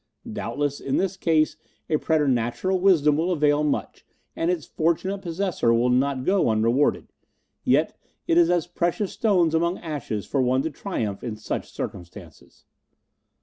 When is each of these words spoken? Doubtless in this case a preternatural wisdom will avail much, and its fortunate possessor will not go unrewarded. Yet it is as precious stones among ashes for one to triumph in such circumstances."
Doubtless 0.33 0.79
in 0.79 0.97
this 0.97 1.15
case 1.15 1.57
a 1.87 1.97
preternatural 1.97 2.79
wisdom 2.79 3.17
will 3.17 3.31
avail 3.31 3.63
much, 3.63 4.03
and 4.35 4.49
its 4.49 4.65
fortunate 4.65 5.19
possessor 5.19 5.71
will 5.75 5.91
not 5.91 6.23
go 6.25 6.49
unrewarded. 6.49 7.13
Yet 7.63 7.95
it 8.25 8.35
is 8.35 8.49
as 8.49 8.65
precious 8.65 9.11
stones 9.13 9.53
among 9.53 9.77
ashes 9.77 10.25
for 10.25 10.41
one 10.41 10.63
to 10.63 10.71
triumph 10.71 11.23
in 11.23 11.35
such 11.35 11.71
circumstances." 11.71 12.65